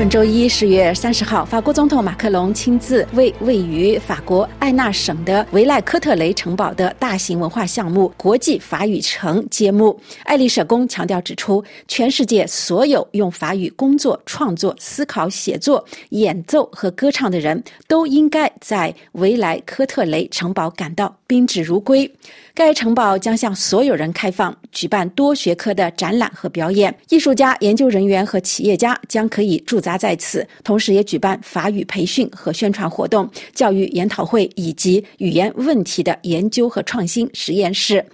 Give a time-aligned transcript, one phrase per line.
[0.00, 10.00] 本周一十月三十号，法国总统马克龙亲自为位于法国艾纳省的维莱科特雷城堡的大型文化项目——国际法语城揭幕。
[10.24, 22.10] 爱丽舍宫强调指出，全世界所有用法语工作、创作、思考、写作、演奏和歌唱的人都应该在维莱科特雷城堡感到宾至如归。
[22.60, 26.94] 该城堡将向所有人开放，举办多学科的展览和表演。
[27.08, 38.04] 艺术家、研究人员和企业家将可以驻扎在此，同时也举办法语培训和宣传活动、教育研讨会以及语言问题的研究和创新实验室。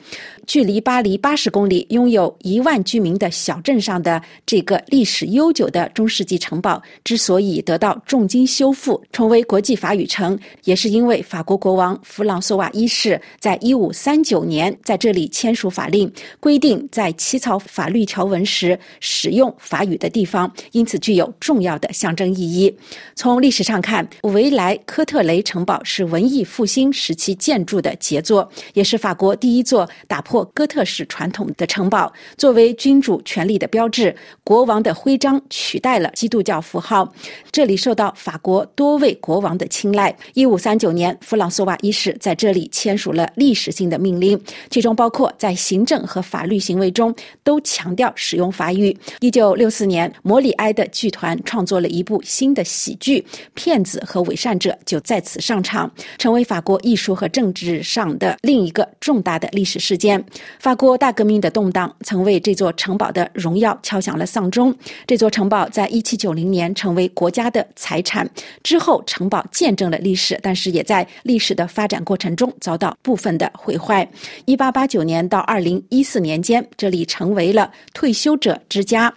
[0.46, 22.70] 距离巴黎八十公里、拥有一万居民的小镇上的这个历史悠久的中世纪城堡，之所以得到重金修复，成为国际法语城，也是因为法国国王弗朗索瓦一世在一五三九九年在这里签署法令，规定在起草法律条文时使用法语的地方，因此具有重要的象征意义。
[23.14, 30.44] 从历史上看，维莱科特雷城堡是文艺复兴时期建筑的杰作，也是法国第一座打破。
[30.52, 37.10] 哥特式传统的城堡作为君主权力的标志，国王的徽章取代了基督教符号。
[37.50, 40.14] 这里受到法国多位国王的青睐。
[40.34, 48.96] 一五三九年，弗朗索瓦一世在这里签署了历史性的命令，其中包括在行政和法律行为中都强调使用法语。
[49.20, 60.22] 一九六四年，摩里埃的剧团创作了一部新的喜剧，骗子和伪善者就在此上场，成为法国艺术和政治上的另一个重大的历史事件。
[60.58, 64.74] 法国大革命的动荡曾为这座城堡的荣耀敲响了丧钟。
[65.06, 68.28] 这座城堡在1790年成为国家的财产
[68.62, 74.05] 之后，城堡见证了历史，但是也在历史的发展过程中遭到部分的毁坏。
[74.44, 79.12] 一八八九年到二零一四年间，这里成为了退休者之家。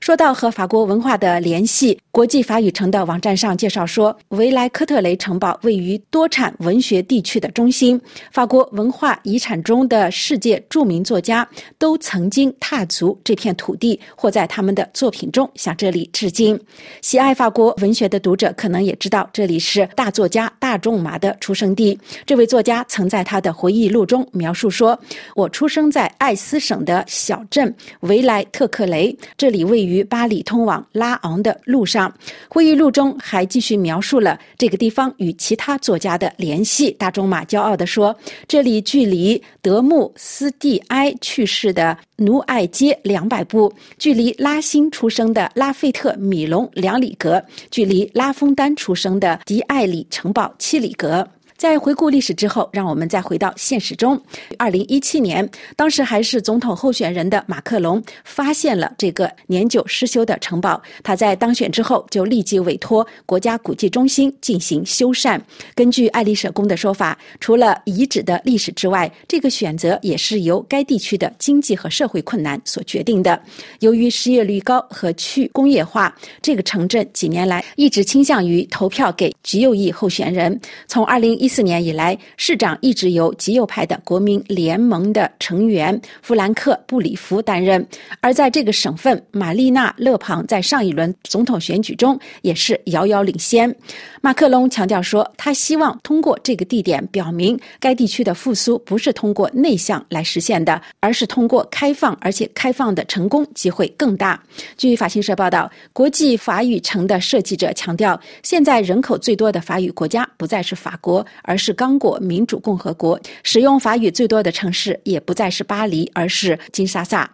[0.00, 8.00] 说到和法国文化的联系，国际法语城的网站上介绍说，维莱科特雷城堡位于多产文学地区的中心，
[8.30, 10.64] 法国文化遗产中的世界。
[10.70, 11.44] 著名作家
[11.76, 16.56] 都曾经踏足这片土地，或在他们的作品中向这里致敬。
[17.02, 21.98] 喜爱法国文学的读者可能也知道，这里是大作家大仲马的出生地。
[22.24, 24.96] 这位作家曾在他的回忆录中描述说
[25.34, 32.03] ：“我出生在艾斯省的小镇维莱特克雷，这里位于巴黎通往拉昂的路上。”
[32.48, 36.90] 会议录中还继续描述了这个地方与其他作家的联系。
[36.92, 38.16] 大仲马骄傲地说
[38.48, 51.28] ：“这里距离德穆斯。”蒂埃去世的努埃街两百步，距离拉辛出生的拉菲特米隆两里格，距离拉封丹出生的迪埃里城堡七里格。
[51.56, 54.20] 在回顾历史之后，让我们再回到现实中。
[54.58, 60.82] 二零一七年，当时还是总统候选人的马克龙发现了这个年久失修的城堡。
[61.02, 65.40] 他在当选之后，就立即委托国家古迹中心进行修缮。
[65.74, 73.40] 根据爱丽舍宫的说法，除了遗址的历史之外，这个选择也是由该地区的经济和社会困难所决定的。
[73.80, 80.60] 由于失业率高和去工业化，这个城镇几年来一直倾向于投票给极右翼候选人。
[80.86, 87.86] 从二零一一四年以来，市长一直由极右派的国民联盟的成员弗兰克·布里夫担任。
[88.22, 93.76] 而在这个省份，玛丽娜·勒庞在上一轮总统选举中也是遥遥领先。
[94.22, 104.42] 马克龙强调说，他希望通过这个地点表明，该地区的复苏不是通过内向来实现的，而是通过开放，而且开放的成功机会更大。
[104.78, 111.22] 据法新社报道，国际法语城的设计者强调，现在人口最多的法语国家不再是法国。
[111.42, 117.30] 而是刚果民主共和国使用法语最多的城市也不再是巴黎，而是金沙萨。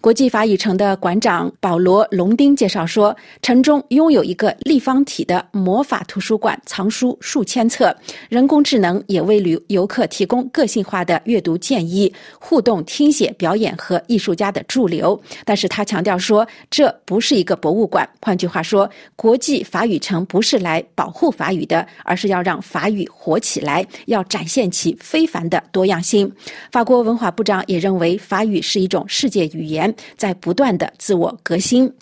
[0.00, 7.96] 国际法语城的馆长保罗·隆丁介绍说，城中拥有一个立方体的魔法图书馆，藏书数千册。
[8.28, 15.18] 人工智能也为旅游客提供个性化的阅读建议、互动听写表演和艺术家的驻留。
[15.44, 18.06] 但是他强调说，这不是一个博物馆。
[18.20, 26.32] 换句话说，国际法语城不是来保护法语的，而是要让法语活起来，要展现其非凡的多样性。
[26.70, 29.42] 法国文化部长也认为，法语是一种世界。
[29.52, 31.92] 语言在不断的自我革新。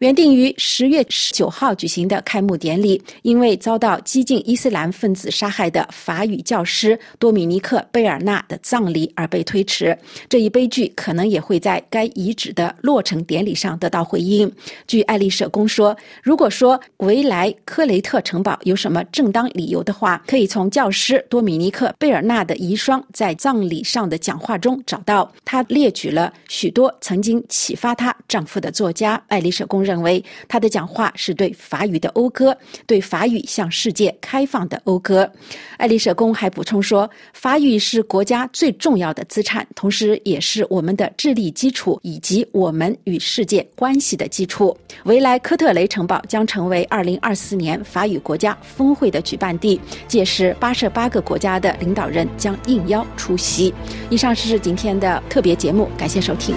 [0.00, 9.96] 原定于十月十九号举行的开幕典礼，因为遭到激进伊斯兰分子杀害的法语教师多米尼克·贝尔纳的葬礼而被推迟。
[10.28, 14.50] 这一悲剧可能也会在该遗址的落成典礼上得到回应。
[14.88, 29.22] 据爱丽舍宫说，如果说维莱科雷特城堡有什么正当理由的话，可以从教教师多米尼克·贝尔纳的遗孀在葬礼上的讲话中找到，他列举了许多曾经启发她丈夫的作家。
[29.28, 32.56] 爱丽舍宫认为，他的讲话是对法语的讴歌，
[32.86, 35.30] 对法语向世界开放的讴歌。
[35.76, 44.74] 爱丽舍宫还补充说，法语是国家最重要的资产，同时也是我们的智力基础以及我们与世界关系的基础。
[45.04, 53.74] 维莱科特雷城堡将成为二零二四年法语国家峰会的举办地，届时八这八个国家的领导人将应邀出席。
[54.08, 56.54] 以上是今天的特别节目，感谢收听。